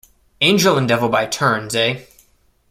[0.41, 2.01] Angel and devil by turns, eh?